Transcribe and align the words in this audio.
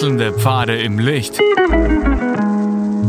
Wechselnde 0.00 0.32
Pfade 0.32 0.80
im 0.80 0.98
Licht. 0.98 1.38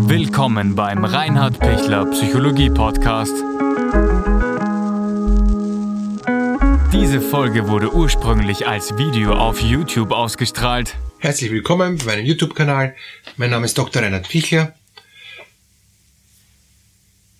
Willkommen 0.09 0.75
beim 0.75 1.05
Reinhard 1.05 1.57
Pichler 1.57 2.05
Psychologie 2.07 2.69
Podcast. 2.69 3.31
Diese 6.91 7.22
Folge 7.22 7.69
wurde 7.69 7.94
ursprünglich 7.94 8.67
als 8.67 8.97
Video 8.97 9.31
auf 9.31 9.62
YouTube 9.62 10.12
ausgestrahlt. 10.12 10.97
Herzlich 11.19 11.49
willkommen 11.51 11.97
bei 11.99 12.08
meinem 12.08 12.26
YouTube-Kanal. 12.26 12.94
Mein 13.37 13.51
Name 13.51 13.67
ist 13.67 13.78
Dr. 13.78 14.01
Reinhard 14.01 14.28
Pichler. 14.28 14.76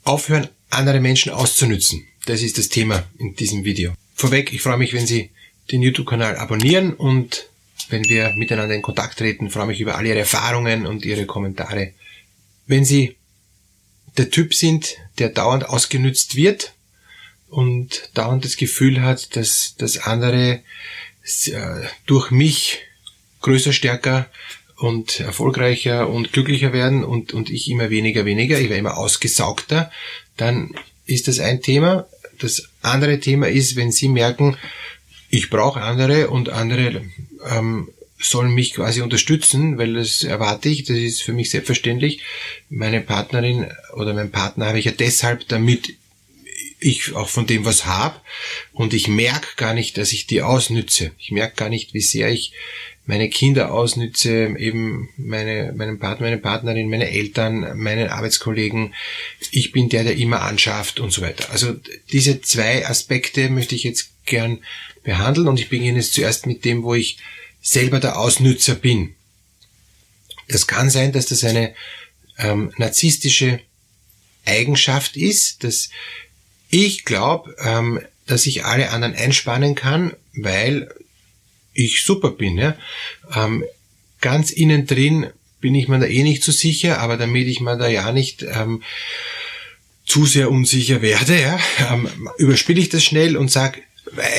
Aufhören, 0.06 0.48
andere 0.70 1.02
Menschen 1.02 1.34
auszunützen. 1.34 2.08
Das 2.26 2.42
ist 2.42 2.58
das 2.58 2.70
Thema 2.70 3.04
in 3.18 3.36
diesem 3.36 3.66
Video. 3.66 3.96
Vorweg, 4.16 4.54
ich 4.54 4.62
freue 4.62 4.78
mich, 4.78 4.94
wenn 4.94 5.06
Sie 5.06 5.30
den 5.74 5.82
YouTube-Kanal 5.82 6.38
abonnieren 6.38 6.94
und 6.94 7.51
wenn 7.92 8.06
wir 8.06 8.34
miteinander 8.36 8.76
in 8.76 8.82
Kontakt 8.82 9.20
treten, 9.20 9.50
freue 9.50 9.68
mich 9.68 9.80
über 9.80 9.96
alle 9.96 10.10
Ihre 10.10 10.20
Erfahrungen 10.20 10.86
und 10.86 11.06
Ihre 11.06 11.26
Kommentare. 11.26 11.94
Wenn 12.68 12.86
Sie 12.86 13.16
der 14.18 14.30
Typ 14.30 14.54
sind, 14.54 14.96
der 15.20 15.30
dauernd 15.30 15.68
ausgenützt 15.68 16.36
wird 16.36 16.74
und 17.50 18.10
dauernd 18.14 18.46
das 18.46 18.58
Gefühl 18.58 19.02
hat, 19.02 19.36
dass, 19.36 19.76
dass 19.78 19.98
andere 19.98 20.62
äh, 21.24 21.88
durch 22.06 22.32
mich 22.32 22.80
größer, 23.42 23.74
stärker 23.74 24.30
und 24.78 25.20
erfolgreicher 25.20 26.10
und 26.10 26.34
glücklicher 26.34 26.74
werden 26.74 27.04
und, 27.04 27.34
und 27.34 27.50
ich 27.50 27.70
immer 27.70 27.90
weniger, 27.90 28.26
weniger, 28.26 28.60
ich 28.60 28.70
werde 28.70 28.80
immer 28.80 28.98
ausgesaugter, 28.98 29.92
dann 30.38 30.74
ist 31.06 31.28
das 31.28 31.40
ein 31.40 31.62
Thema. 31.62 32.08
Das 32.40 32.70
andere 32.82 33.20
Thema 33.20 33.48
ist, 33.48 33.76
wenn 33.76 33.92
Sie 33.92 34.08
merken, 34.08 34.58
ich 35.32 35.50
brauche 35.50 35.82
andere 35.82 36.30
und 36.30 36.50
andere 36.50 37.02
ähm, 37.50 37.90
sollen 38.20 38.54
mich 38.54 38.74
quasi 38.74 39.02
unterstützen, 39.02 39.78
weil 39.78 39.94
das 39.94 40.24
erwarte 40.24 40.70
ich, 40.70 40.84
das 40.84 40.98
ist 40.98 41.24
für 41.24 41.34
mich 41.34 41.50
selbstverständlich. 41.50 42.22
Meine 42.70 43.02
Partnerin 43.02 43.72
oder 43.96 44.14
mein 44.14 44.30
Partner 44.30 44.68
habe 44.68 44.80
ich 44.80 44.86
ja 44.86 44.92
deshalb, 44.92 45.48
damit 45.48 45.96
ich 46.80 47.14
auch 47.16 47.30
von 47.30 47.48
dem 47.48 47.64
was 47.64 47.86
habe 47.86 48.20
und 48.74 48.94
ich 48.94 49.08
merke 49.08 49.48
gar 49.56 49.74
nicht, 49.74 49.98
dass 49.98 50.12
ich 50.12 50.28
die 50.28 50.42
ausnütze. 50.42 51.12
Ich 51.18 51.32
merke 51.32 51.56
gar 51.56 51.70
nicht, 51.70 51.94
wie 51.94 52.02
sehr 52.02 52.30
ich 52.30 52.54
meine 53.06 53.30
Kinder 53.30 53.74
ausnütze, 53.74 54.56
eben 54.58 55.10
meine, 55.18 55.74
meinen 55.76 56.00
Partner, 56.00 56.28
meine 56.28 56.38
Partnerin, 56.38 56.90
meine 56.90 57.10
Eltern, 57.10 57.78
meinen 57.78 58.10
Arbeitskollegen. 58.10 58.94
Ich 59.52 59.72
bin 59.72 59.90
der, 59.90 60.04
der 60.04 60.18
immer 60.18 60.42
anschafft 60.42 61.00
und 61.00 61.12
so 61.12 61.22
weiter. 61.22 61.50
Also 61.52 61.76
diese 62.12 62.42
zwei 62.42 62.88
Aspekte 62.88 63.50
möchte 63.50 63.76
ich 63.76 63.84
jetzt 63.84 64.12
gern 64.26 64.60
behandeln 65.04 65.48
und 65.48 65.60
ich 65.60 65.70
beginne 65.70 66.00
jetzt 66.00 66.14
zuerst 66.14 66.46
mit 66.46 66.66
dem, 66.66 66.84
wo 66.84 66.94
ich 66.94 67.18
selber 67.62 68.00
der 68.00 68.18
Ausnützer 68.18 68.76
bin. 68.76 69.16
Es 70.48 70.68
kann 70.68 70.90
sein, 70.90 71.12
dass 71.12 71.28
das 71.28 71.44
eine 71.44 71.74
ähm, 72.38 72.74
narzisstische 72.78 73.60
Eigenschaft 74.46 75.16
ist, 75.16 75.64
dass 75.64 75.90
ich 76.70 77.06
glaube, 77.06 77.56
ähm, 77.60 78.02
dass 78.26 78.46
ich 78.46 78.66
alle 78.66 78.92
anderen 78.92 79.16
einspannen 79.16 79.76
kann, 79.76 80.14
weil 80.34 80.90
ich 81.74 82.04
super 82.04 82.32
bin. 82.32 82.58
Ja? 82.58 82.76
Ähm, 83.36 83.64
ganz 84.20 84.52
innen 84.52 84.88
drin 84.88 85.28
bin 85.60 85.76
ich 85.76 85.88
mir 85.88 86.00
da 86.00 86.08
eh 86.08 86.24
nicht 86.24 86.44
so 86.44 86.52
sicher, 86.52 87.00
aber 87.00 87.18
damit 87.18 87.48
ich 87.48 87.60
mir 87.60 87.78
da 87.78 87.88
ja 87.88 88.12
nicht 88.12 88.44
ähm, 88.44 88.82
zu 90.06 90.26
sehr 90.26 90.50
unsicher 90.50 91.02
werde, 91.02 91.40
ja, 91.40 91.60
ähm, 91.92 92.10
überspiele 92.38 92.82
ich 92.82 92.90
das 92.90 93.04
schnell 93.04 93.38
und 93.38 93.52
sage, 93.52 93.82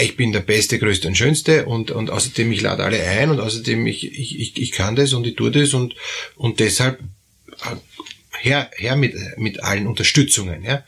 ich 0.02 0.16
bin 0.16 0.32
der 0.32 0.40
Beste, 0.40 0.78
Größte 0.78 1.08
und 1.08 1.16
Schönste 1.16 1.66
und, 1.66 1.90
und 1.90 2.10
außerdem 2.10 2.52
ich 2.52 2.60
lade 2.60 2.84
alle 2.84 3.02
ein 3.02 3.30
und 3.30 3.40
außerdem 3.40 3.86
ich, 3.86 4.04
ich, 4.04 4.38
ich, 4.38 4.56
ich 4.60 4.72
kann 4.72 4.96
das 4.96 5.12
und 5.12 5.26
ich 5.26 5.36
tue 5.36 5.50
das 5.50 5.74
und, 5.74 5.94
und 6.36 6.60
deshalb 6.60 7.00
äh, 7.50 7.76
her, 8.38 8.70
her 8.76 8.96
mit, 8.96 9.14
mit 9.38 9.62
allen 9.62 9.86
Unterstützungen. 9.86 10.62
Ja. 10.64 10.84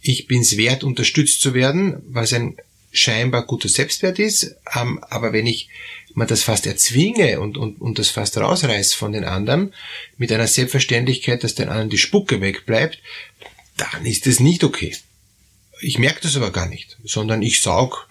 Ich 0.00 0.26
bin's 0.26 0.56
wert, 0.56 0.84
unterstützt 0.84 1.40
zu 1.40 1.54
werden, 1.54 2.02
was 2.08 2.32
ein 2.32 2.56
scheinbar 2.92 3.46
guter 3.46 3.68
Selbstwert 3.68 4.18
ist, 4.18 4.56
ähm, 4.74 5.02
aber 5.08 5.32
wenn 5.32 5.46
ich 5.46 5.68
man 6.14 6.26
das 6.26 6.42
fast 6.42 6.66
erzwinge 6.66 7.40
und, 7.40 7.56
und, 7.56 7.80
und 7.80 7.98
das 7.98 8.10
fast 8.10 8.36
rausreißt 8.36 8.96
von 8.96 9.12
den 9.12 9.24
anderen, 9.24 9.72
mit 10.16 10.32
einer 10.32 10.48
Selbstverständlichkeit, 10.48 11.44
dass 11.44 11.54
den 11.54 11.68
anderen 11.68 11.88
die 11.88 11.98
Spucke 11.98 12.40
wegbleibt, 12.40 12.98
dann 13.76 14.04
ist 14.04 14.26
es 14.26 14.40
nicht 14.40 14.64
okay. 14.64 14.96
Ich 15.80 15.98
merke 15.98 16.20
das 16.22 16.36
aber 16.36 16.50
gar 16.50 16.68
nicht, 16.68 16.98
sondern 17.04 17.42
ich 17.42 17.60
saug 17.60 18.08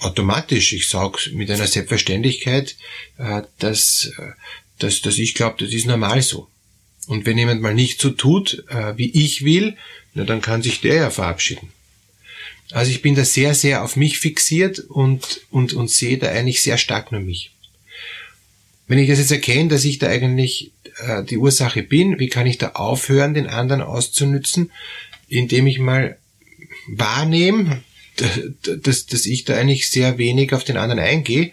automatisch, 0.00 0.72
ich 0.72 0.88
saug 0.88 1.20
mit 1.32 1.50
einer 1.50 1.66
Selbstverständlichkeit, 1.66 2.76
äh, 3.18 3.42
dass, 3.58 4.10
äh, 4.18 4.32
dass, 4.78 5.02
dass 5.02 5.18
ich 5.18 5.34
glaube, 5.34 5.64
das 5.64 5.72
ist 5.72 5.86
normal 5.86 6.22
so. 6.22 6.48
Und 7.06 7.26
wenn 7.26 7.38
jemand 7.38 7.60
mal 7.60 7.74
nicht 7.74 8.00
so 8.00 8.10
tut, 8.10 8.64
äh, 8.68 8.96
wie 8.96 9.10
ich 9.10 9.44
will, 9.44 9.76
na, 10.14 10.24
dann 10.24 10.40
kann 10.40 10.62
sich 10.62 10.80
der 10.80 10.94
ja 10.94 11.10
verabschieden. 11.10 11.68
Also 12.72 12.90
ich 12.90 13.02
bin 13.02 13.14
da 13.14 13.24
sehr, 13.24 13.54
sehr 13.54 13.82
auf 13.82 13.96
mich 13.96 14.18
fixiert 14.18 14.78
und, 14.78 15.40
und, 15.50 15.72
und 15.72 15.90
sehe 15.90 16.18
da 16.18 16.28
eigentlich 16.28 16.62
sehr 16.62 16.78
stark 16.78 17.10
nur 17.10 17.20
mich. 17.20 17.50
Wenn 18.86 18.98
ich 18.98 19.08
das 19.08 19.18
jetzt 19.18 19.32
erkenne, 19.32 19.68
dass 19.68 19.84
ich 19.84 19.98
da 19.98 20.08
eigentlich 20.08 20.72
die 21.30 21.38
Ursache 21.38 21.82
bin, 21.82 22.18
wie 22.18 22.28
kann 22.28 22.46
ich 22.46 22.58
da 22.58 22.70
aufhören, 22.70 23.34
den 23.34 23.46
anderen 23.46 23.80
auszunützen, 23.80 24.70
indem 25.28 25.66
ich 25.66 25.78
mal 25.78 26.18
wahrnehme, 26.88 27.82
dass, 28.82 29.06
dass 29.06 29.26
ich 29.26 29.44
da 29.44 29.56
eigentlich 29.56 29.90
sehr 29.90 30.18
wenig 30.18 30.52
auf 30.52 30.64
den 30.64 30.76
anderen 30.76 31.00
eingehe. 31.00 31.52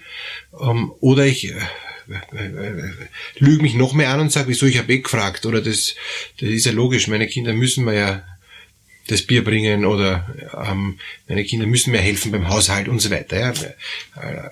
Ähm, 0.60 0.92
oder 1.00 1.26
ich 1.26 1.50
äh, 1.50 1.56
äh, 2.34 2.46
äh, 2.46 2.92
lüge 3.38 3.62
mich 3.62 3.74
noch 3.74 3.94
mehr 3.94 4.10
an 4.10 4.22
und 4.22 4.32
sage, 4.32 4.48
wieso 4.48 4.66
ich 4.66 4.78
habe 4.78 4.88
weggefragt. 4.88 5.46
Oder 5.46 5.62
das, 5.62 5.96
das 6.40 6.50
ist 6.50 6.66
ja 6.66 6.72
logisch, 6.72 7.08
meine 7.08 7.28
Kinder 7.28 7.54
müssen 7.54 7.86
mir 7.86 7.96
ja 7.96 8.24
das 9.08 9.22
Bier 9.24 9.44
bringen 9.44 9.86
oder 9.86 10.36
ähm, 10.54 11.00
meine 11.28 11.44
Kinder 11.44 11.66
müssen 11.66 11.92
mir 11.92 12.00
helfen 12.00 12.32
beim 12.32 12.50
Haushalt 12.50 12.88
und 12.88 13.00
so 13.00 13.10
weiter, 13.10 13.40
ja, 13.40 13.52
äh, 13.52 14.50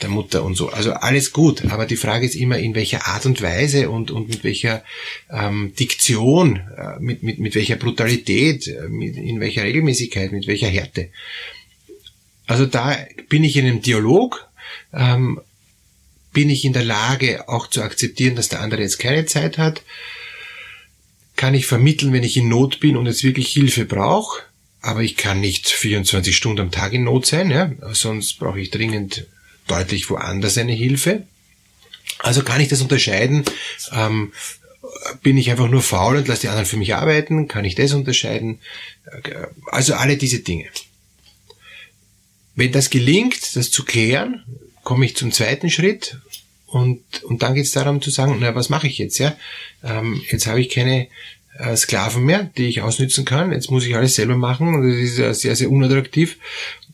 der 0.00 0.08
Mutter 0.08 0.44
und 0.44 0.56
so. 0.56 0.68
Also 0.68 0.92
alles 0.92 1.32
gut, 1.32 1.64
aber 1.70 1.86
die 1.86 1.96
Frage 1.96 2.26
ist 2.26 2.34
immer, 2.34 2.58
in 2.58 2.74
welcher 2.74 3.06
Art 3.06 3.26
und 3.26 3.40
Weise 3.42 3.90
und, 3.90 4.10
und 4.10 4.28
mit 4.28 4.44
welcher 4.44 4.84
ähm, 5.30 5.72
Diktion, 5.78 6.56
äh, 6.76 7.00
mit, 7.00 7.22
mit, 7.22 7.38
mit 7.38 7.54
welcher 7.54 7.76
Brutalität, 7.76 8.66
äh, 8.68 8.88
mit, 8.88 9.16
in 9.16 9.40
welcher 9.40 9.64
Regelmäßigkeit, 9.64 10.32
mit 10.32 10.46
welcher 10.46 10.68
Härte. 10.68 11.08
Also 12.46 12.66
da 12.66 12.98
bin 13.28 13.44
ich 13.44 13.56
in 13.56 13.66
einem 13.66 13.82
Dialog, 13.82 14.46
ähm, 14.92 15.40
bin 16.32 16.50
ich 16.50 16.64
in 16.64 16.72
der 16.72 16.84
Lage 16.84 17.48
auch 17.48 17.66
zu 17.68 17.82
akzeptieren, 17.82 18.36
dass 18.36 18.48
der 18.48 18.60
andere 18.60 18.82
jetzt 18.82 18.98
keine 18.98 19.26
Zeit 19.26 19.58
hat, 19.58 19.82
kann 21.42 21.54
ich 21.54 21.66
vermitteln, 21.66 22.12
wenn 22.12 22.22
ich 22.22 22.36
in 22.36 22.48
Not 22.48 22.78
bin 22.78 22.96
und 22.96 23.06
jetzt 23.06 23.24
wirklich 23.24 23.48
Hilfe 23.48 23.84
brauche, 23.84 24.44
aber 24.80 25.00
ich 25.00 25.16
kann 25.16 25.40
nicht 25.40 25.68
24 25.68 26.36
Stunden 26.36 26.60
am 26.60 26.70
Tag 26.70 26.92
in 26.92 27.02
Not 27.02 27.26
sein, 27.26 27.50
ja? 27.50 27.72
sonst 27.90 28.38
brauche 28.38 28.60
ich 28.60 28.70
dringend 28.70 29.26
deutlich 29.66 30.08
woanders 30.08 30.56
eine 30.56 30.72
Hilfe. 30.72 31.24
Also 32.20 32.44
kann 32.44 32.60
ich 32.60 32.68
das 32.68 32.80
unterscheiden, 32.80 33.42
ähm, 33.90 34.32
bin 35.24 35.36
ich 35.36 35.50
einfach 35.50 35.68
nur 35.68 35.82
faul 35.82 36.18
und 36.18 36.28
lasse 36.28 36.42
die 36.42 36.48
anderen 36.48 36.66
für 36.66 36.76
mich 36.76 36.94
arbeiten, 36.94 37.48
kann 37.48 37.64
ich 37.64 37.74
das 37.74 37.92
unterscheiden, 37.92 38.60
also 39.66 39.94
alle 39.94 40.16
diese 40.16 40.44
Dinge. 40.44 40.68
Wenn 42.54 42.70
das 42.70 42.88
gelingt, 42.88 43.56
das 43.56 43.72
zu 43.72 43.84
klären, 43.84 44.44
komme 44.84 45.06
ich 45.06 45.16
zum 45.16 45.32
zweiten 45.32 45.70
Schritt 45.70 46.18
und, 46.72 47.02
und 47.24 47.42
dann 47.42 47.54
geht 47.54 47.66
es 47.66 47.72
darum 47.72 48.00
zu 48.00 48.08
sagen, 48.08 48.38
na, 48.40 48.54
was 48.54 48.70
mache 48.70 48.86
ich 48.86 48.96
jetzt? 48.96 49.18
Ja? 49.18 49.36
Ähm, 49.84 50.22
jetzt 50.30 50.46
habe 50.46 50.58
ich 50.58 50.70
keine 50.70 51.08
äh, 51.58 51.76
Sklaven 51.76 52.24
mehr, 52.24 52.50
die 52.56 52.64
ich 52.64 52.80
ausnützen 52.80 53.26
kann. 53.26 53.52
Jetzt 53.52 53.70
muss 53.70 53.84
ich 53.84 53.94
alles 53.94 54.14
selber 54.14 54.38
machen 54.38 54.88
das 54.88 54.96
ist 54.96 55.18
ja 55.18 55.34
sehr, 55.34 55.54
sehr 55.54 55.70
unattraktiv. 55.70 56.38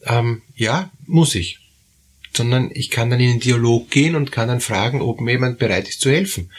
Ähm, 0.04 0.42
ja, 0.56 0.90
muss 1.06 1.36
ich. 1.36 1.60
Sondern 2.36 2.72
ich 2.74 2.90
kann 2.90 3.08
dann 3.08 3.20
in 3.20 3.30
den 3.30 3.40
Dialog 3.40 3.88
gehen 3.88 4.16
und 4.16 4.32
kann 4.32 4.48
dann 4.48 4.60
fragen, 4.60 5.00
ob 5.00 5.20
mir 5.20 5.30
jemand 5.30 5.60
bereit 5.60 5.88
ist 5.88 6.00
zu 6.00 6.10
helfen. 6.10 6.50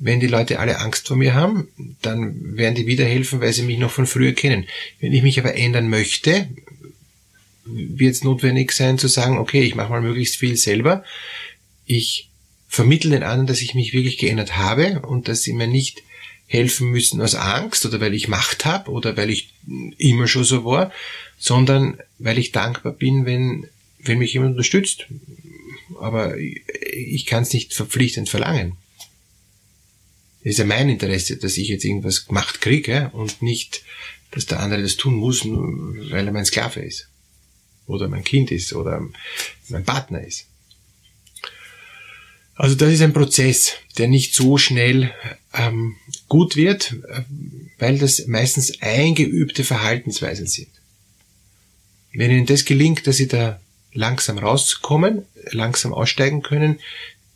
Wenn 0.00 0.18
die 0.18 0.26
Leute 0.26 0.58
alle 0.58 0.80
Angst 0.80 1.06
vor 1.06 1.16
mir 1.16 1.34
haben, 1.34 1.68
dann 2.02 2.56
werden 2.56 2.74
die 2.74 2.88
wieder 2.88 3.04
helfen, 3.04 3.40
weil 3.40 3.52
sie 3.52 3.62
mich 3.62 3.78
noch 3.78 3.92
von 3.92 4.08
früher 4.08 4.32
kennen. 4.32 4.66
Wenn 4.98 5.12
ich 5.12 5.22
mich 5.22 5.38
aber 5.38 5.54
ändern 5.54 5.88
möchte, 5.88 6.48
wird 7.64 8.16
es 8.16 8.24
notwendig 8.24 8.72
sein 8.72 8.98
zu 8.98 9.06
sagen, 9.06 9.38
okay, 9.38 9.62
ich 9.62 9.76
mache 9.76 9.90
mal 9.90 10.02
möglichst 10.02 10.34
viel 10.34 10.56
selber. 10.56 11.04
Ich 11.84 12.28
vermittle 12.68 13.10
den 13.10 13.22
anderen, 13.22 13.46
dass 13.46 13.62
ich 13.62 13.74
mich 13.74 13.92
wirklich 13.92 14.18
geändert 14.18 14.56
habe 14.56 15.00
und 15.00 15.28
dass 15.28 15.42
sie 15.42 15.52
mir 15.52 15.66
nicht 15.66 16.02
helfen 16.46 16.90
müssen 16.90 17.20
aus 17.20 17.34
Angst 17.34 17.84
oder 17.86 18.00
weil 18.00 18.14
ich 18.14 18.28
Macht 18.28 18.64
habe 18.64 18.90
oder 18.90 19.16
weil 19.16 19.30
ich 19.30 19.52
immer 19.98 20.28
schon 20.28 20.44
so 20.44 20.64
war, 20.64 20.92
sondern 21.38 21.98
weil 22.18 22.38
ich 22.38 22.52
dankbar 22.52 22.92
bin, 22.92 23.26
wenn, 23.26 23.68
wenn 23.98 24.18
mich 24.18 24.32
jemand 24.32 24.52
unterstützt. 24.52 25.06
Aber 26.00 26.36
ich 26.38 27.26
kann 27.26 27.42
es 27.42 27.52
nicht 27.52 27.74
verpflichtend 27.74 28.28
verlangen. 28.28 28.76
Es 30.42 30.52
ist 30.52 30.58
ja 30.58 30.64
mein 30.64 30.88
Interesse, 30.88 31.36
dass 31.36 31.56
ich 31.56 31.68
jetzt 31.68 31.84
irgendwas 31.84 32.26
gemacht 32.26 32.60
kriege 32.60 33.10
und 33.12 33.42
nicht, 33.42 33.82
dass 34.30 34.46
der 34.46 34.60
andere 34.60 34.82
das 34.82 34.96
tun 34.96 35.14
muss, 35.14 35.44
weil 35.44 36.26
er 36.26 36.32
mein 36.32 36.44
Sklave 36.44 36.80
ist. 36.80 37.08
Oder 37.86 38.08
mein 38.08 38.24
Kind 38.24 38.50
ist 38.50 38.72
oder 38.72 39.04
mein 39.68 39.84
Partner 39.84 40.24
ist. 40.24 40.46
Also 42.56 42.74
das 42.74 42.92
ist 42.92 43.02
ein 43.02 43.12
Prozess, 43.12 43.74
der 43.98 44.08
nicht 44.08 44.34
so 44.34 44.56
schnell 44.56 45.12
ähm, 45.52 45.96
gut 46.28 46.56
wird, 46.56 46.94
äh, 47.08 47.22
weil 47.78 47.98
das 47.98 48.26
meistens 48.26 48.80
eingeübte 48.80 49.62
Verhaltensweisen 49.62 50.46
sind. 50.46 50.68
Wenn 52.12 52.30
Ihnen 52.30 52.46
das 52.46 52.64
gelingt, 52.64 53.06
dass 53.06 53.18
Sie 53.18 53.28
da 53.28 53.60
langsam 53.92 54.38
rauskommen, 54.38 55.26
langsam 55.50 55.92
aussteigen 55.92 56.42
können, 56.42 56.80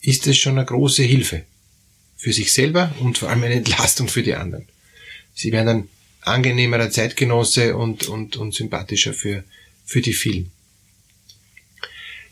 ist 0.01 0.27
das 0.27 0.39
schon 0.39 0.57
eine 0.57 0.65
große 0.65 1.03
Hilfe 1.03 1.45
für 2.17 2.33
sich 2.33 2.53
selber 2.53 2.95
und 3.01 3.19
vor 3.19 3.29
allem 3.29 3.43
eine 3.43 3.55
Entlastung 3.55 4.09
für 4.09 4.23
die 4.23 4.35
anderen. 4.35 4.67
Sie 5.35 5.53
werden 5.53 5.67
dann 5.67 5.89
angenehmerer 6.23 6.91
Zeitgenosse 6.91 7.77
und, 7.77 8.09
und, 8.09 8.37
und 8.37 8.55
sympathischer 8.55 9.13
für, 9.13 9.45
für 9.85 10.01
die 10.01 10.13
vielen. 10.15 10.51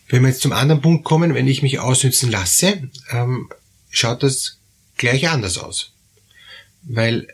Wenn 0.09 0.23
wir 0.23 0.31
jetzt 0.31 0.41
zum 0.41 0.53
anderen 0.53 0.81
Punkt 0.81 1.05
kommen, 1.05 1.35
wenn 1.35 1.49
ich 1.49 1.63
mich 1.63 1.79
ausnützen 1.79 2.31
lasse, 2.31 2.89
ähm, 3.11 3.51
schaut 3.91 4.23
das 4.23 4.59
gleich 4.97 5.29
anders 5.29 5.59
aus. 5.59 5.93
Weil 6.83 7.29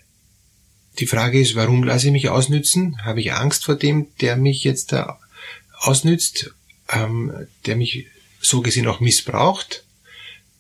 die 0.99 1.07
Frage 1.07 1.41
ist, 1.41 1.55
warum 1.55 1.83
lasse 1.83 2.07
ich 2.07 2.13
mich 2.13 2.29
ausnützen? 2.29 2.99
Habe 3.03 3.21
ich 3.21 3.33
Angst 3.33 3.65
vor 3.65 3.77
dem, 3.77 4.09
der 4.21 4.37
mich 4.37 4.65
jetzt 4.65 4.93
da 4.93 5.19
ausnützt, 5.79 6.53
ähm, 6.91 7.33
der 7.67 7.77
mich 7.77 8.07
so 8.41 8.61
gesehen 8.61 8.87
auch 8.87 9.01
missbraucht? 9.01 9.85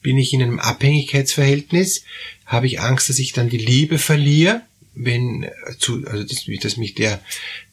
Bin 0.02 0.18
ich 0.18 0.32
in 0.32 0.42
einem 0.42 0.60
Abhängigkeitsverhältnis? 0.60 2.04
Habe 2.46 2.66
ich 2.66 2.80
Angst, 2.80 3.08
dass 3.08 3.18
ich 3.18 3.32
dann 3.32 3.48
die 3.48 3.58
Liebe 3.58 3.98
verliere? 3.98 4.62
wenn 4.94 5.42
äh, 5.42 5.50
zu, 5.78 6.06
also 6.06 6.22
dass, 6.22 6.46
dass 6.60 6.76
mich 6.76 6.94
der 6.94 7.20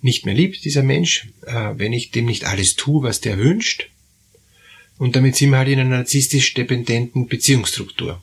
nicht 0.02 0.26
mehr 0.26 0.34
liebt, 0.34 0.64
dieser 0.66 0.84
Mensch, 0.84 1.28
äh, 1.46 1.74
wenn 1.76 1.94
ich 1.94 2.12
dem 2.12 2.26
nicht 2.26 2.46
alles 2.46 2.76
tue, 2.76 3.04
was 3.04 3.22
der 3.22 3.38
wünscht. 3.38 3.90
Und 5.02 5.16
damit 5.16 5.36
sind 5.36 5.50
wir 5.50 5.58
halt 5.58 5.68
in 5.68 5.80
einer 5.80 5.98
narzisstisch 5.98 6.54
dependenten 6.54 7.26
Beziehungsstruktur. 7.26 8.22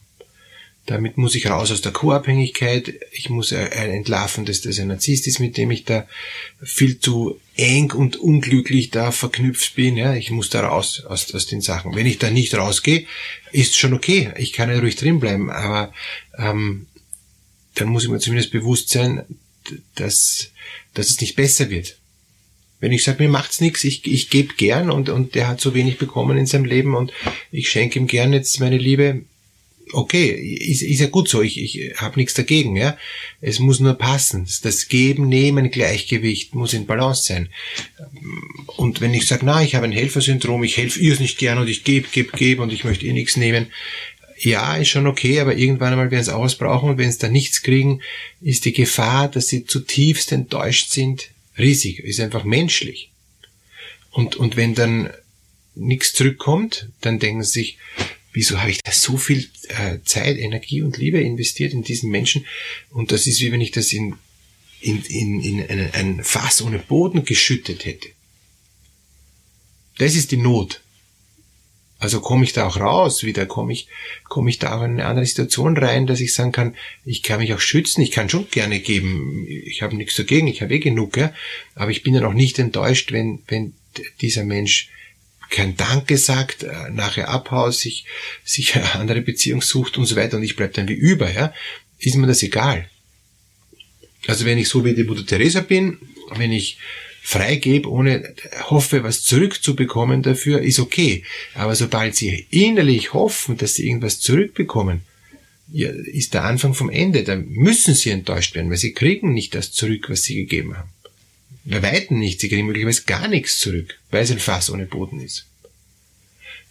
Damit 0.86 1.18
muss 1.18 1.34
ich 1.34 1.50
raus 1.50 1.72
aus 1.72 1.80
der 1.80 1.90
Co-Abhängigkeit. 1.90 2.94
Ich 3.10 3.30
muss 3.30 3.50
entlarven, 3.50 4.44
dass 4.44 4.60
das 4.60 4.78
ein 4.78 4.86
Narzisst 4.86 5.26
ist, 5.26 5.40
mit 5.40 5.56
dem 5.56 5.72
ich 5.72 5.84
da 5.86 6.06
viel 6.62 7.00
zu 7.00 7.40
eng 7.56 7.90
und 7.90 8.14
unglücklich 8.18 8.90
da 8.90 9.10
verknüpft 9.10 9.74
bin. 9.74 9.96
Ja, 9.96 10.14
ich 10.14 10.30
muss 10.30 10.50
da 10.50 10.68
raus 10.68 11.04
aus, 11.04 11.34
aus 11.34 11.46
den 11.46 11.62
Sachen. 11.62 11.96
Wenn 11.96 12.06
ich 12.06 12.18
da 12.18 12.30
nicht 12.30 12.54
rausgehe, 12.54 13.06
ist 13.50 13.76
schon 13.76 13.92
okay. 13.92 14.32
Ich 14.36 14.52
kann 14.52 14.70
ja 14.70 14.78
ruhig 14.78 14.94
drin 14.94 15.18
bleiben, 15.18 15.50
aber 15.50 15.92
ähm, 16.36 16.86
dann 17.74 17.88
muss 17.88 18.04
ich 18.04 18.08
mir 18.08 18.20
zumindest 18.20 18.52
bewusst 18.52 18.90
sein, 18.90 19.24
dass, 19.96 20.52
dass 20.94 21.10
es 21.10 21.20
nicht 21.20 21.34
besser 21.34 21.70
wird. 21.70 21.96
Wenn 22.80 22.92
ich 22.92 23.02
sage, 23.02 23.22
mir 23.22 23.28
macht's 23.28 23.60
nichts, 23.60 23.84
ich, 23.84 24.06
ich 24.06 24.30
gebe 24.30 24.54
gern 24.54 24.90
und, 24.90 25.08
und 25.08 25.34
der 25.34 25.48
hat 25.48 25.60
so 25.60 25.74
wenig 25.74 25.98
bekommen 25.98 26.38
in 26.38 26.46
seinem 26.46 26.64
Leben 26.64 26.94
und 26.94 27.12
ich 27.50 27.68
schenke 27.68 27.98
ihm 27.98 28.06
gern 28.06 28.32
jetzt 28.32 28.60
meine 28.60 28.78
Liebe, 28.78 29.22
okay, 29.92 30.28
ist, 30.30 30.82
ist 30.82 31.00
ja 31.00 31.06
gut 31.06 31.28
so, 31.28 31.42
ich, 31.42 31.60
ich 31.60 31.94
habe 31.96 32.18
nichts 32.18 32.34
dagegen, 32.34 32.76
ja. 32.76 32.96
Es 33.40 33.58
muss 33.58 33.80
nur 33.80 33.94
passen. 33.94 34.46
Das 34.62 34.88
Geben, 34.88 35.28
Nehmen, 35.28 35.70
Gleichgewicht 35.70 36.54
muss 36.54 36.74
in 36.74 36.86
Balance 36.86 37.24
sein. 37.24 37.48
Und 38.76 39.00
wenn 39.00 39.14
ich 39.14 39.26
sage, 39.26 39.44
na, 39.44 39.62
ich 39.62 39.74
habe 39.74 39.86
ein 39.86 39.92
Helfersyndrom, 39.92 40.64
ich 40.64 40.76
helfe 40.76 41.00
ihr 41.00 41.12
es 41.12 41.20
nicht 41.20 41.38
gern 41.38 41.58
und 41.58 41.68
ich 41.68 41.84
gebe, 41.84 42.08
gebe, 42.10 42.36
gebe 42.36 42.62
und 42.62 42.72
ich 42.72 42.84
möchte 42.84 43.06
ihr 43.06 43.12
nichts 43.12 43.36
nehmen, 43.36 43.68
ja, 44.40 44.76
ist 44.76 44.88
schon 44.88 45.08
okay, 45.08 45.40
aber 45.40 45.56
irgendwann 45.56 45.92
einmal 45.92 46.10
werden 46.10 46.24
sie 46.24 46.34
auch 46.34 46.42
was 46.42 46.54
brauchen 46.54 46.90
und 46.90 46.98
wenn 46.98 47.10
sie 47.10 47.18
da 47.18 47.28
nichts 47.28 47.62
kriegen, 47.62 48.00
ist 48.40 48.64
die 48.64 48.72
Gefahr, 48.72 49.28
dass 49.28 49.48
sie 49.48 49.64
zutiefst 49.64 50.30
enttäuscht 50.30 50.90
sind, 50.90 51.30
riesig. 51.58 52.00
Ist 52.00 52.20
einfach 52.20 52.44
menschlich. 52.44 53.10
Und, 54.10 54.36
und 54.36 54.56
wenn 54.56 54.74
dann 54.74 55.10
nichts 55.74 56.12
zurückkommt, 56.12 56.88
dann 57.00 57.18
denken 57.18 57.44
sie 57.44 57.60
sich, 57.60 57.78
wieso 58.32 58.60
habe 58.60 58.70
ich 58.70 58.82
da 58.82 58.92
so 58.92 59.16
viel 59.16 59.48
äh, 59.68 59.98
Zeit, 60.04 60.38
Energie 60.38 60.82
und 60.82 60.96
Liebe 60.96 61.20
investiert 61.20 61.72
in 61.72 61.82
diesen 61.82 62.10
Menschen? 62.10 62.46
Und 62.90 63.12
das 63.12 63.26
ist 63.26 63.40
wie 63.40 63.52
wenn 63.52 63.60
ich 63.60 63.70
das 63.70 63.92
in, 63.92 64.14
in, 64.80 65.02
in, 65.04 65.40
in 65.40 65.68
ein, 65.68 65.94
ein 65.94 66.24
Fass 66.24 66.62
ohne 66.62 66.78
Boden 66.78 67.24
geschüttet 67.24 67.84
hätte. 67.84 68.08
Das 69.98 70.14
ist 70.14 70.30
die 70.30 70.36
Not. 70.36 70.80
Also 72.00 72.20
komme 72.20 72.44
ich 72.44 72.52
da 72.52 72.66
auch 72.66 72.78
raus, 72.78 73.24
wieder 73.24 73.44
komme 73.46 73.72
ich, 73.72 73.88
komme 74.28 74.50
ich 74.50 74.60
da 74.60 74.76
auch 74.76 74.84
in 74.84 74.92
eine 74.92 75.06
andere 75.06 75.26
Situation 75.26 75.76
rein, 75.76 76.06
dass 76.06 76.20
ich 76.20 76.32
sagen 76.32 76.52
kann, 76.52 76.76
ich 77.04 77.24
kann 77.24 77.40
mich 77.40 77.52
auch 77.52 77.60
schützen, 77.60 78.02
ich 78.02 78.12
kann 78.12 78.28
schon 78.28 78.48
gerne 78.50 78.78
geben, 78.78 79.44
ich 79.48 79.82
habe 79.82 79.96
nichts 79.96 80.14
dagegen, 80.14 80.46
ich 80.46 80.62
habe 80.62 80.74
eh 80.74 80.78
genug, 80.78 81.16
ja? 81.16 81.32
aber 81.74 81.90
ich 81.90 82.04
bin 82.04 82.14
dann 82.14 82.24
auch 82.24 82.34
nicht 82.34 82.60
enttäuscht, 82.60 83.10
wenn, 83.10 83.40
wenn 83.48 83.74
dieser 84.20 84.44
Mensch 84.44 84.90
kein 85.50 85.76
Danke 85.76 86.18
sagt, 86.18 86.62
äh, 86.62 86.90
nachher 86.90 87.30
abhaut, 87.30 87.74
sich, 87.74 88.04
sich 88.44 88.76
eine 88.76 88.94
andere 88.94 89.20
Beziehung 89.20 89.62
sucht 89.62 89.98
und 89.98 90.06
so 90.06 90.14
weiter 90.14 90.36
und 90.36 90.44
ich 90.44 90.54
bleib 90.54 90.74
dann 90.74 90.88
wie 90.88 90.94
über, 90.94 91.32
ja, 91.32 91.52
ist 91.98 92.14
mir 92.14 92.28
das 92.28 92.42
egal. 92.44 92.88
Also 94.26 94.44
wenn 94.44 94.58
ich 94.58 94.68
so 94.68 94.84
wie 94.84 94.94
die 94.94 95.04
Mutter 95.04 95.26
Teresa 95.26 95.60
bin, 95.60 95.98
wenn 96.36 96.52
ich 96.52 96.78
freigebe, 97.28 97.90
ohne 97.90 98.34
hoffe, 98.70 99.02
was 99.02 99.22
zurückzubekommen 99.22 100.22
dafür, 100.22 100.62
ist 100.62 100.78
okay. 100.78 101.24
Aber 101.52 101.76
sobald 101.76 102.16
sie 102.16 102.46
innerlich 102.48 103.12
hoffen, 103.12 103.58
dass 103.58 103.74
sie 103.74 103.86
irgendwas 103.86 104.18
zurückbekommen, 104.18 105.02
ist 105.70 106.32
der 106.32 106.44
Anfang 106.44 106.72
vom 106.72 106.88
Ende. 106.88 107.24
Da 107.24 107.36
müssen 107.36 107.94
sie 107.94 108.08
enttäuscht 108.08 108.54
werden, 108.54 108.70
weil 108.70 108.78
sie 108.78 108.94
kriegen 108.94 109.34
nicht 109.34 109.54
das 109.54 109.72
zurück, 109.72 110.06
was 110.08 110.22
sie 110.22 110.36
gegeben 110.36 110.78
haben. 110.78 110.88
Bei 111.64 111.82
Weitem 111.82 112.18
nicht. 112.18 112.40
Sie 112.40 112.48
kriegen 112.48 112.66
möglicherweise 112.66 113.02
gar 113.04 113.28
nichts 113.28 113.58
zurück, 113.58 113.98
weil 114.10 114.22
es 114.22 114.30
ein 114.30 114.38
Fass 114.38 114.70
ohne 114.70 114.86
Boden 114.86 115.20
ist. 115.20 115.44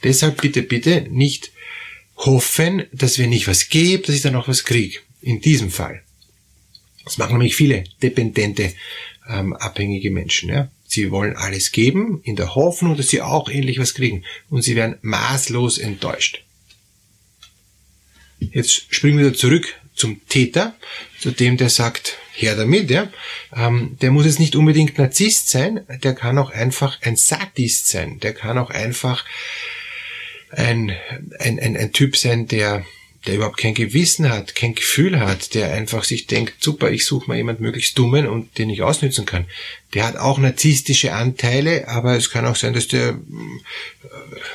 Deshalb 0.03 0.41
bitte, 0.41 0.63
bitte 0.63 1.05
nicht 1.11 1.51
hoffen, 2.15 2.85
dass 2.91 3.19
wenn 3.19 3.31
ich 3.31 3.47
was 3.47 3.69
gebe, 3.69 4.07
dass 4.07 4.15
ich 4.15 4.23
dann 4.23 4.35
auch 4.35 4.47
was 4.47 4.65
kriege. 4.65 4.97
In 5.21 5.39
diesem 5.39 5.69
Fall. 5.69 6.01
Das 7.03 7.19
machen 7.19 7.33
nämlich 7.33 7.55
viele 7.55 7.83
dependente 8.01 8.73
ähm, 9.27 9.53
abhängige 9.53 10.11
Menschen. 10.11 10.49
Ja? 10.49 10.69
Sie 10.85 11.11
wollen 11.11 11.35
alles 11.35 11.71
geben, 11.71 12.21
in 12.23 12.35
der 12.35 12.55
Hoffnung, 12.55 12.95
dass 12.95 13.09
sie 13.09 13.21
auch 13.21 13.49
ähnlich 13.49 13.79
was 13.79 13.93
kriegen. 13.93 14.23
Und 14.49 14.61
sie 14.61 14.75
werden 14.75 14.97
maßlos 15.01 15.77
enttäuscht. 15.77 16.43
Jetzt 18.39 18.93
springen 18.93 19.19
wir 19.19 19.33
zurück 19.33 19.73
zum 19.95 20.21
Täter, 20.27 20.75
zu 21.19 21.31
dem, 21.31 21.57
der 21.57 21.69
sagt, 21.69 22.17
her 22.33 22.55
damit, 22.55 22.89
ja. 22.91 23.11
Ähm, 23.55 23.97
der 24.01 24.11
muss 24.11 24.25
jetzt 24.25 24.39
nicht 24.39 24.55
unbedingt 24.55 24.97
Narzisst 24.97 25.49
sein, 25.49 25.81
der 26.03 26.13
kann 26.13 26.37
auch 26.37 26.51
einfach 26.51 27.01
ein 27.01 27.15
Sadist 27.15 27.87
sein, 27.87 28.19
der 28.19 28.33
kann 28.33 28.57
auch 28.57 28.69
einfach 28.69 29.25
ein, 30.51 30.95
ein, 31.39 31.59
ein, 31.59 31.75
ein 31.75 31.91
Typ 31.93 32.15
sein, 32.15 32.47
der 32.47 32.85
der 33.25 33.35
überhaupt 33.35 33.57
kein 33.57 33.73
Gewissen 33.73 34.29
hat, 34.29 34.55
kein 34.55 34.75
Gefühl 34.75 35.19
hat, 35.19 35.53
der 35.53 35.73
einfach 35.73 36.03
sich 36.03 36.27
denkt, 36.27 36.63
super, 36.63 36.91
ich 36.91 37.05
suche 37.05 37.27
mal 37.27 37.37
jemand 37.37 37.59
möglichst 37.59 37.97
Dummen 37.97 38.27
und 38.27 38.57
den 38.57 38.69
ich 38.69 38.83
ausnützen 38.83 39.25
kann. 39.25 39.45
Der 39.93 40.05
hat 40.05 40.17
auch 40.17 40.37
narzisstische 40.37 41.13
Anteile, 41.13 41.87
aber 41.87 42.15
es 42.15 42.29
kann 42.29 42.45
auch 42.45 42.55
sein, 42.55 42.73
dass 42.73 42.87
der 42.87 43.09
äh, 43.09 43.15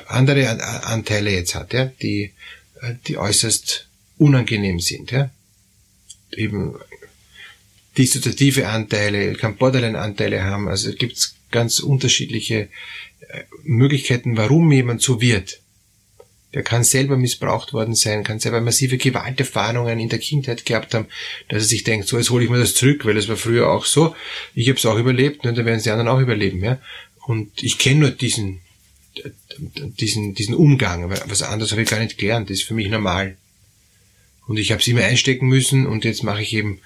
andere 0.06 0.62
Anteile 0.84 1.32
jetzt 1.32 1.54
hat, 1.54 1.72
ja, 1.72 1.86
die, 1.86 2.32
äh, 2.80 2.94
die 3.06 3.18
äußerst 3.18 3.88
unangenehm 4.18 4.80
sind, 4.80 5.10
ja. 5.10 5.30
Eben 6.34 6.76
dissoziative 7.98 8.68
Anteile, 8.68 9.34
kann 9.34 9.56
Borderline-Anteile 9.56 10.44
haben, 10.44 10.68
also 10.68 10.92
gibt 10.94 11.18
es 11.18 11.34
ganz 11.50 11.78
unterschiedliche 11.80 12.68
äh, 13.28 13.42
Möglichkeiten, 13.64 14.36
warum 14.36 14.72
jemand 14.72 15.02
so 15.02 15.20
wird 15.20 15.61
der 16.54 16.62
kann 16.62 16.84
selber 16.84 17.16
missbraucht 17.16 17.72
worden 17.72 17.94
sein, 17.94 18.24
kann 18.24 18.38
selber 18.38 18.60
massive 18.60 18.98
Gewalterfahrungen 18.98 19.98
in 19.98 20.08
der 20.08 20.18
Kindheit 20.18 20.66
gehabt 20.66 20.94
haben, 20.94 21.06
dass 21.48 21.62
er 21.62 21.68
sich 21.68 21.84
denkt, 21.84 22.08
so 22.08 22.18
jetzt 22.18 22.30
hole 22.30 22.44
ich 22.44 22.50
mir 22.50 22.58
das 22.58 22.74
zurück, 22.74 23.04
weil 23.04 23.16
es 23.16 23.28
war 23.28 23.36
früher 23.36 23.70
auch 23.70 23.86
so. 23.86 24.14
Ich 24.54 24.68
habe 24.68 24.78
es 24.78 24.84
auch 24.84 24.98
überlebt 24.98 25.44
und 25.44 25.56
dann 25.56 25.64
werden 25.64 25.82
die 25.82 25.90
anderen 25.90 26.08
auch 26.08 26.20
überleben. 26.20 26.62
Ja? 26.62 26.78
Und 27.26 27.62
ich 27.62 27.78
kenne 27.78 28.00
nur 28.00 28.10
diesen, 28.10 28.60
diesen, 30.00 30.34
diesen 30.34 30.54
Umgang, 30.54 31.08
was 31.10 31.42
anderes 31.42 31.72
habe 31.72 31.82
ich 31.82 31.88
gar 31.88 32.00
nicht 32.00 32.18
gelernt, 32.18 32.50
das 32.50 32.58
ist 32.58 32.64
für 32.64 32.74
mich 32.74 32.88
normal. 32.88 33.36
Und 34.46 34.58
ich 34.58 34.72
habe 34.72 34.80
es 34.80 34.88
immer 34.88 35.04
einstecken 35.04 35.46
müssen 35.46 35.86
und 35.86 36.04
jetzt 36.04 36.22
mache 36.22 36.42
ich 36.42 36.52
eben 36.52 36.80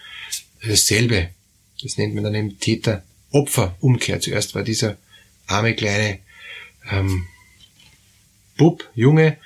dasselbe. 0.62 1.30
Das 1.82 1.96
nennt 1.98 2.14
man 2.14 2.24
dann 2.24 2.34
eben 2.34 2.60
Täter-Opfer-Umkehr. 2.60 4.20
Zuerst 4.20 4.54
war 4.54 4.62
dieser 4.62 4.96
arme 5.46 5.74
kleine 5.74 6.20
ähm, 6.90 7.26
Bub, 8.56 8.88
Junge, 8.94 9.38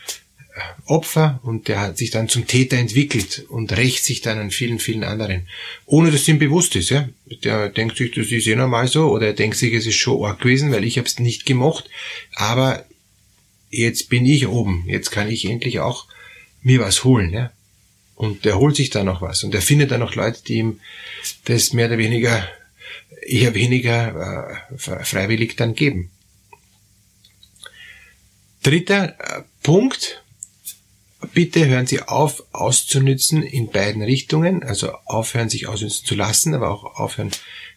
äh, 0.55 0.61
Opfer 0.87 1.41
und 1.43 1.69
der 1.69 1.81
hat 1.81 1.99
sich 1.99 2.11
dann 2.11 2.29
zum 2.29 2.47
Täter 2.47 2.77
entwickelt 2.77 3.45
und 3.49 3.77
rächt 3.77 4.05
sich 4.05 4.21
dann 4.21 4.39
an 4.39 4.51
vielen, 4.51 4.79
vielen 4.79 5.05
anderen. 5.05 5.49
Ohne 5.87 6.11
dass 6.11 6.29
ihm 6.29 6.39
bewusst 6.39 6.77
ist, 6.77 6.91
ja. 6.91 7.09
Der 7.45 7.69
denkt 7.69 7.97
sich, 7.97 8.13
das 8.13 8.31
ist 8.31 8.47
eh 8.47 8.57
normal 8.57 8.89
so, 8.89 9.11
oder 9.11 9.29
er 9.29 9.33
denkt 9.33 9.57
sich, 9.57 9.73
es 9.73 9.87
ist 9.87 9.97
schon 9.97 10.25
arg 10.25 10.41
gewesen, 10.41 10.73
weil 10.73 10.85
ich 10.85 10.99
hab's 10.99 11.19
nicht 11.19 11.47
gemocht, 11.47 11.89
aber 12.35 12.85
jetzt 13.71 14.09
bin 14.09 14.27
ich 14.27 14.49
oben, 14.49 14.85
jetzt 14.87 15.11
kann 15.11 15.31
ich 15.31 15.45
endlich 15.45 15.81
auch 15.81 16.07
mir 16.63 16.81
was 16.81 17.05
holen, 17.05 17.33
ja. 17.33 17.53
Und 18.17 18.45
der 18.45 18.59
holt 18.59 18.77
sich 18.77 18.91
dann 18.91 19.07
noch 19.07 19.23
was 19.23 19.45
und 19.45 19.55
er 19.55 19.63
findet 19.63 19.93
dann 19.93 20.01
noch 20.01 20.15
Leute, 20.15 20.43
die 20.47 20.57
ihm 20.57 20.81
das 21.47 21.73
mehr 21.73 21.87
oder 21.87 21.97
weniger, 21.97 22.47
eher 23.23 23.55
weniger 23.55 24.61
äh, 24.77 25.05
freiwillig 25.05 25.57
dann 25.57 25.75
geben. 25.75 26.11
Dritter 28.63 29.17
äh, 29.19 29.43
Punkt, 29.63 30.23
bitte 31.33 31.67
hören 31.67 31.87
Sie 31.87 32.03
auf, 32.03 32.45
auszunützen 32.53 33.43
in 33.43 33.71
beiden 33.71 34.03
Richtungen, 34.03 34.63
also 34.63 34.93
aufhören, 35.05 35.49
sich 35.49 35.67
ausnützen 35.67 36.07
zu 36.07 36.15
lassen, 36.15 36.55
aber 36.55 36.71
auch 36.71 36.99
aufhören, 36.99 37.31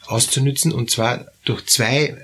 auszunützen, 0.06 0.72
und 0.72 0.92
zwar 0.92 1.28
durch 1.46 1.66
zwei 1.66 2.18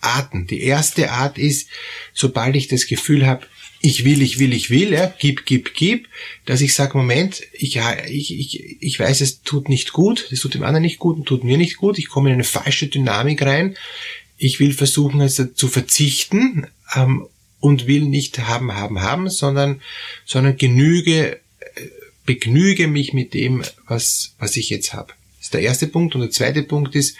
Arten. 0.00 0.46
Die 0.46 0.62
erste 0.62 1.10
Art 1.12 1.38
ist, 1.38 1.68
sobald 2.14 2.56
ich 2.56 2.68
das 2.68 2.86
Gefühl 2.86 3.26
habe, 3.26 3.46
ich 3.80 4.04
will, 4.04 4.22
ich 4.22 4.38
will, 4.38 4.52
ich 4.52 4.70
will, 4.70 4.92
ja, 4.92 5.12
gib, 5.18 5.46
gib, 5.46 5.74
gib, 5.74 6.08
dass 6.46 6.60
ich 6.60 6.74
sage, 6.74 6.98
Moment, 6.98 7.42
ich, 7.52 7.76
ich, 8.08 8.38
ich, 8.38 8.82
ich 8.82 8.98
weiß, 8.98 9.20
es 9.20 9.42
tut 9.42 9.68
nicht 9.68 9.92
gut, 9.92 10.28
es 10.32 10.40
tut 10.40 10.54
dem 10.54 10.64
anderen 10.64 10.82
nicht 10.82 10.98
gut 10.98 11.16
und 11.16 11.26
tut 11.26 11.44
mir 11.44 11.56
nicht 11.58 11.76
gut, 11.76 11.98
ich 11.98 12.08
komme 12.08 12.30
in 12.30 12.34
eine 12.34 12.44
falsche 12.44 12.88
Dynamik 12.88 13.42
rein, 13.42 13.76
ich 14.36 14.58
will 14.58 14.72
versuchen, 14.72 15.20
also 15.20 15.46
zu 15.46 15.68
verzichten 15.68 16.66
ähm, 16.94 17.28
und 17.60 17.86
will 17.86 18.04
nicht 18.04 18.38
haben, 18.38 18.74
haben, 18.74 19.00
haben, 19.00 19.30
sondern, 19.30 19.80
sondern 20.24 20.56
genüge, 20.56 21.36
äh, 21.60 21.80
begnüge 22.24 22.86
mich 22.88 23.12
mit 23.12 23.34
dem, 23.34 23.64
was, 23.86 24.34
was 24.38 24.56
ich 24.56 24.70
jetzt 24.70 24.92
habe. 24.92 25.12
Das 25.38 25.46
ist 25.46 25.54
der 25.54 25.62
erste 25.62 25.86
Punkt. 25.86 26.14
Und 26.14 26.20
der 26.20 26.30
zweite 26.30 26.62
Punkt 26.62 26.94
ist, 26.94 27.16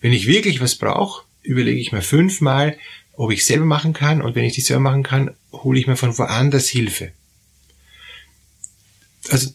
wenn 0.00 0.12
ich 0.12 0.26
wirklich 0.26 0.60
was 0.60 0.76
brauche, 0.76 1.24
überlege 1.42 1.80
ich 1.80 1.92
mir 1.92 2.02
fünfmal, 2.02 2.78
ob 3.14 3.30
ich 3.30 3.44
selber 3.44 3.64
machen 3.64 3.92
kann 3.92 4.22
und 4.22 4.34
wenn 4.34 4.44
ich 4.44 4.54
die 4.54 4.60
selber 4.60 4.82
machen 4.82 5.02
kann, 5.02 5.34
hole 5.52 5.78
ich 5.78 5.86
mir 5.86 5.96
von 5.96 6.16
woanders 6.16 6.68
Hilfe. 6.68 7.12
Also 9.28 9.50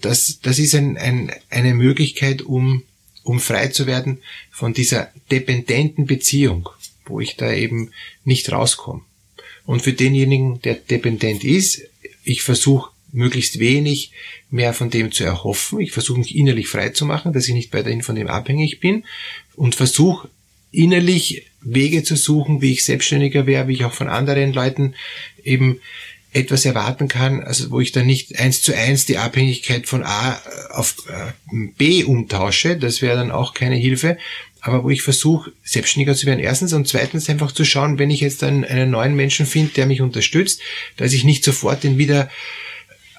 das, 0.00 0.40
das 0.40 0.58
ist 0.58 0.74
ein, 0.74 0.96
ein, 0.96 1.32
eine 1.50 1.74
Möglichkeit, 1.74 2.42
um, 2.42 2.84
um 3.24 3.40
frei 3.40 3.68
zu 3.68 3.86
werden 3.86 4.22
von 4.50 4.72
dieser 4.72 5.10
dependenten 5.30 6.06
Beziehung, 6.06 6.68
wo 7.04 7.20
ich 7.20 7.36
da 7.36 7.52
eben 7.52 7.90
nicht 8.24 8.50
rauskomme. 8.50 9.02
Und 9.64 9.82
für 9.82 9.92
denjenigen, 9.92 10.60
der 10.62 10.74
dependent 10.74 11.44
ist, 11.44 11.82
ich 12.24 12.42
versuche 12.42 12.90
möglichst 13.12 13.58
wenig 13.58 14.12
mehr 14.50 14.72
von 14.72 14.90
dem 14.90 15.12
zu 15.12 15.24
erhoffen. 15.24 15.80
Ich 15.80 15.92
versuche 15.92 16.18
mich 16.18 16.34
innerlich 16.34 16.68
frei 16.68 16.90
zu 16.90 17.04
machen, 17.04 17.32
dass 17.32 17.46
ich 17.46 17.54
nicht 17.54 17.72
weiterhin 17.72 18.02
von 18.02 18.16
dem 18.16 18.28
abhängig 18.28 18.80
bin. 18.80 19.04
Und 19.54 19.74
versuche 19.74 20.28
innerlich 20.70 21.46
Wege 21.60 22.02
zu 22.02 22.16
suchen, 22.16 22.62
wie 22.62 22.72
ich 22.72 22.84
selbstständiger 22.84 23.46
wäre, 23.46 23.68
wie 23.68 23.74
ich 23.74 23.84
auch 23.84 23.92
von 23.92 24.08
anderen 24.08 24.52
Leuten 24.52 24.94
eben 25.44 25.80
etwas 26.32 26.64
erwarten 26.64 27.08
kann, 27.08 27.42
also 27.42 27.70
wo 27.70 27.80
ich 27.80 27.92
dann 27.92 28.06
nicht 28.06 28.38
eins 28.38 28.62
zu 28.62 28.74
eins 28.74 29.04
die 29.04 29.18
Abhängigkeit 29.18 29.86
von 29.86 30.02
A 30.02 30.40
auf 30.70 30.96
äh, 31.08 31.32
B 31.76 32.04
umtausche, 32.04 32.78
das 32.78 33.02
wäre 33.02 33.16
dann 33.16 33.30
auch 33.30 33.52
keine 33.52 33.76
Hilfe, 33.76 34.16
aber 34.62 34.84
wo 34.84 34.90
ich 34.90 35.02
versuche, 35.02 35.52
selbstständiger 35.64 36.14
zu 36.14 36.26
werden, 36.26 36.38
erstens 36.38 36.72
und 36.72 36.86
zweitens 36.86 37.28
einfach 37.28 37.50
zu 37.50 37.64
schauen, 37.64 37.98
wenn 37.98 38.10
ich 38.10 38.20
jetzt 38.20 38.44
einen, 38.44 38.64
einen 38.64 38.90
neuen 38.90 39.16
Menschen 39.16 39.44
finde, 39.44 39.72
der 39.74 39.86
mich 39.86 40.00
unterstützt, 40.00 40.60
dass 40.96 41.12
ich 41.12 41.24
nicht 41.24 41.42
sofort 41.42 41.82
den 41.82 41.98
wieder 41.98 42.30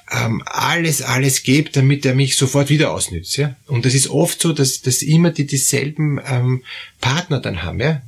ähm, 0.10 0.42
alles, 0.46 1.02
alles 1.02 1.44
gebe, 1.44 1.70
damit 1.70 2.06
er 2.06 2.16
mich 2.16 2.38
sofort 2.38 2.70
wieder 2.70 2.92
ausnützt. 2.92 3.36
Ja? 3.36 3.58
Und 3.68 3.86
das 3.86 3.94
ist 3.94 4.10
oft 4.10 4.42
so, 4.42 4.54
dass, 4.54 4.82
dass 4.82 5.02
immer 5.02 5.32
die 5.32 5.46
dieselben 5.46 6.22
ähm, 6.26 6.64
Partner 7.02 7.42
dann 7.42 7.62
haben. 7.64 7.82
Ja? 7.82 8.02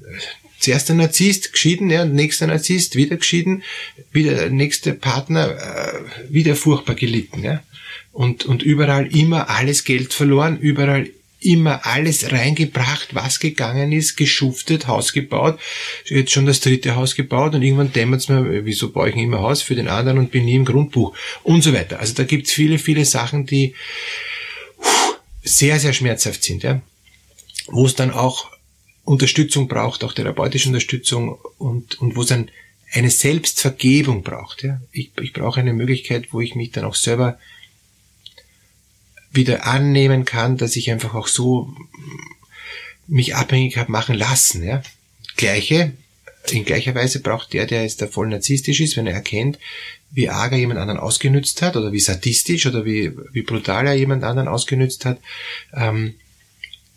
Zuerst 0.60 0.90
ein 0.90 0.98
Narzisst, 0.98 1.52
geschieden, 1.52 1.90
ja, 1.90 2.06
nächster 2.06 2.48
Narzisst, 2.48 2.96
wieder 2.96 3.18
geschieden, 3.18 3.64
wieder 4.14 4.34
der 4.34 4.50
nächste 4.50 4.94
Partner, 4.94 5.58
äh, 5.58 6.34
wieder 6.34 6.56
furchtbar 6.56 6.96
gelitten. 6.96 7.44
Ja? 7.44 7.62
Und, 8.14 8.46
und 8.46 8.64
überall 8.64 9.14
immer 9.14 9.50
alles 9.50 9.84
Geld 9.84 10.14
verloren, 10.14 10.58
überall 10.58 11.10
immer 11.46 11.86
alles 11.86 12.32
reingebracht, 12.32 13.14
was 13.14 13.40
gegangen 13.40 13.92
ist, 13.92 14.16
geschuftet, 14.18 14.88
Haus 14.88 15.14
gebaut, 15.14 15.60
jetzt 16.06 16.32
schon 16.32 16.46
das 16.46 16.60
dritte 16.60 16.96
Haus 16.96 17.16
gebaut 17.16 17.54
und 17.54 17.62
irgendwann 17.62 17.94
dämmert 17.94 18.22
es 18.22 18.30
mir, 18.30 18.66
wieso 18.66 18.92
baue 18.92 19.10
ich 19.10 19.16
immer 19.16 19.40
Haus 19.40 19.62
für 19.62 19.76
den 19.76 19.88
anderen 19.88 20.18
und 20.18 20.32
bin 20.32 20.46
nie 20.46 20.56
im 20.56 20.66
Grundbuch 20.66 21.16
und 21.44 21.62
so 21.62 21.74
weiter. 21.74 22.00
Also 22.00 22.14
da 22.14 22.24
gibt's 22.24 22.52
viele, 22.52 22.80
viele 22.80 23.06
Sachen, 23.06 23.46
die 23.46 23.76
sehr, 25.44 25.80
sehr 25.80 25.94
schmerzhaft 25.94 26.44
sind, 26.44 26.64
ja. 26.64 26.82
wo 27.68 27.86
es 27.86 27.96
dann 27.96 28.12
auch 28.12 28.52
Unterstützung 29.04 29.68
braucht, 29.68 30.04
auch 30.04 30.14
therapeutische 30.14 30.70
Unterstützung 30.70 31.38
und, 31.60 32.02
und 32.02 32.16
wo 32.16 32.22
es 32.22 32.28
dann 32.28 32.50
eine 32.92 33.12
Selbstvergebung 33.12 34.24
braucht. 34.24 34.64
Ja. 34.64 34.82
Ich, 34.92 35.12
ich 35.22 35.34
brauche 35.34 35.60
eine 35.60 35.74
Möglichkeit, 35.74 36.30
wo 36.32 36.42
ich 36.42 36.56
mich 36.56 36.72
dann 36.72 36.86
auch 36.86 36.96
selber 36.96 37.38
wieder 39.36 39.66
annehmen 39.66 40.26
kann, 40.26 40.58
dass 40.58 40.76
ich 40.76 40.92
einfach 40.92 41.14
auch 41.14 41.28
so 41.28 41.74
mich 43.08 43.36
abhängig 43.36 43.78
habe 43.78 43.92
machen 43.92 44.16
lassen. 44.16 44.64
Ja? 44.64 44.82
Gleiche, 45.38 45.94
in 46.52 46.66
gleicher 46.66 46.96
Weise 46.96 47.22
braucht 47.22 47.54
der, 47.54 47.66
der 47.66 47.84
jetzt 47.84 48.02
da 48.02 48.08
voll 48.08 48.28
narzisstisch 48.28 48.80
ist, 48.80 48.98
wenn 48.98 49.08
er 49.08 49.14
erkennt, 49.14 49.60
wie 50.12 50.30
arg 50.30 50.54
jemand 50.54 50.80
anderen 50.80 51.00
ausgenützt 51.00 51.62
hat 51.62 51.76
oder 51.76 51.92
wie 51.92 52.00
sadistisch 52.00 52.66
oder 52.66 52.86
wie, 52.86 53.12
wie 53.34 53.42
brutal 53.42 53.88
er 53.88 53.94
jemand 53.94 54.24
anderen 54.24 54.48
ausgenützt 54.48 55.06
hat, 55.06 55.20
ähm, 55.74 56.16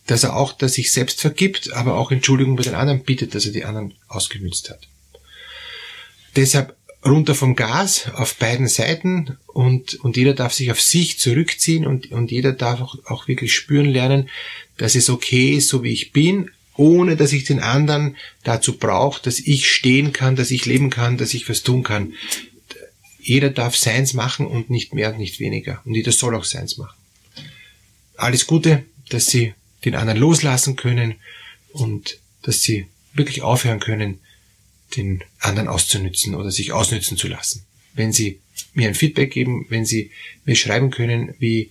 dass 0.07 0.25
er 0.25 0.37
auch, 0.37 0.53
dass 0.53 0.75
sich 0.75 0.93
selbst 0.93 1.21
vergibt, 1.21 1.73
aber 1.73 1.97
auch 1.97 2.11
Entschuldigung 2.11 2.57
bei 2.57 2.63
den 2.63 2.75
anderen 2.75 3.03
bittet, 3.03 3.35
dass 3.35 3.45
er 3.45 3.53
die 3.53 3.65
anderen 3.65 3.95
ausgenützt 4.09 4.71
hat. 4.71 4.89
Deshalb 6.37 6.78
runter 7.05 7.35
vom 7.35 7.55
Gas 7.55 8.11
auf 8.15 8.37
beiden 8.37 8.69
Seiten 8.69 9.37
und, 9.47 9.95
und 9.97 10.17
jeder 10.17 10.35
darf 10.35 10.53
sich 10.53 10.71
auf 10.71 10.81
sich 10.81 11.19
zurückziehen 11.19 11.87
und, 11.87 12.11
und 12.11 12.31
jeder 12.31 12.53
darf 12.53 12.81
auch, 12.81 12.97
auch 13.07 13.29
wirklich 13.29 13.55
spüren 13.55 13.87
lernen, 13.87 14.29
dass 14.77 14.95
es 14.95 15.09
okay 15.09 15.55
ist, 15.55 15.69
so 15.69 15.83
wie 15.83 15.93
ich 15.93 16.13
bin, 16.13 16.51
ohne 16.77 17.17
dass 17.17 17.33
ich 17.33 17.45
den 17.45 17.61
anderen 17.61 18.17
dazu 18.45 18.79
brauche, 18.79 19.23
dass 19.23 19.39
ich 19.39 19.69
stehen 19.69 20.13
kann, 20.13 20.37
dass 20.37 20.51
ich 20.51 20.67
leben 20.67 20.91
kann, 20.91 21.19
dass 21.19 21.35
ich 21.35 21.49
was 21.49 21.63
tun 21.63 21.83
kann. 21.83 22.15
Jeder 23.21 23.51
darf 23.51 23.77
seins 23.77 24.15
machen 24.15 24.47
und 24.47 24.71
nicht 24.71 24.95
mehr 24.95 25.11
und 25.13 25.19
nicht 25.19 25.41
weniger. 25.41 25.83
Und 25.85 25.95
jeder 25.95 26.13
soll 26.13 26.35
auch 26.35 26.45
seins 26.45 26.79
machen. 26.79 26.97
Alles 28.17 28.47
Gute, 28.47 28.85
dass 29.11 29.27
Sie 29.27 29.55
den 29.85 29.95
anderen 29.95 30.21
loslassen 30.21 30.77
können 30.77 31.17
und 31.73 32.19
dass 32.43 32.63
Sie 32.63 32.87
wirklich 33.13 33.43
aufhören 33.43 33.81
können, 33.81 34.21
den 34.97 35.23
anderen 35.41 35.69
auszunützen 35.69 36.35
oder 36.35 36.51
sich 36.51 36.73
ausnützen 36.73 37.17
zu 37.17 37.29
lassen. 37.29 37.65
Wenn 37.95 38.13
Sie 38.13 38.41
mir 38.75 38.89
ein 38.89 38.95
Feedback 38.95 39.33
geben, 39.33 39.67
wenn 39.69 39.85
Sie 39.85 40.11
mir 40.45 40.57
schreiben 40.57 40.91
können, 40.91 41.35
wie, 41.39 41.71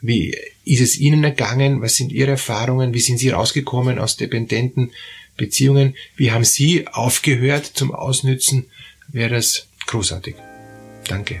wie 0.00 0.36
ist 0.64 0.80
es 0.80 0.98
Ihnen 0.98 1.24
ergangen, 1.24 1.80
was 1.80 1.96
sind 1.96 2.12
Ihre 2.12 2.32
Erfahrungen, 2.32 2.94
wie 2.94 3.00
sind 3.00 3.18
Sie 3.18 3.30
rausgekommen 3.30 3.98
aus 3.98 4.16
dependenten 4.16 4.92
Beziehungen, 5.36 5.94
wie 6.16 6.32
haben 6.32 6.44
Sie 6.44 6.86
aufgehört 6.88 7.66
zum 7.66 7.94
Ausnützen, 7.94 8.66
wäre 9.08 9.34
das 9.34 9.68
großartig. 9.86 10.34
Danke. 11.06 11.40